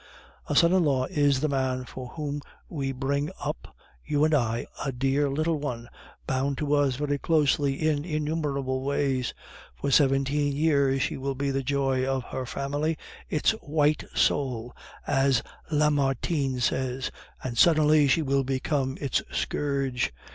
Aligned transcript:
A 0.47 0.55
son 0.55 0.73
in 0.73 0.83
law 0.83 1.05
is 1.11 1.41
the 1.41 1.47
man 1.47 1.85
for 1.85 2.07
whom 2.15 2.41
we 2.69 2.91
bring 2.91 3.29
up, 3.39 3.75
you 4.03 4.23
and 4.25 4.33
I, 4.33 4.65
a 4.83 4.91
dear 4.91 5.29
little 5.29 5.59
one, 5.59 5.89
bound 6.25 6.57
to 6.57 6.73
us 6.73 6.95
very 6.95 7.19
closely 7.19 7.87
in 7.87 8.03
innumerable 8.03 8.81
ways; 8.81 9.35
for 9.75 9.91
seventeen 9.91 10.55
years 10.55 11.03
she 11.03 11.17
will 11.17 11.35
be 11.35 11.51
the 11.51 11.61
joy 11.61 12.03
of 12.03 12.23
her 12.23 12.47
family, 12.47 12.97
its 13.29 13.51
'white 13.61 14.03
soul,' 14.15 14.75
as 15.05 15.43
Lamartine 15.69 16.59
says, 16.61 17.11
and 17.43 17.55
suddenly 17.55 18.07
she 18.07 18.23
will 18.23 18.43
become 18.43 18.97
its 18.99 19.21
scourge. 19.31 20.11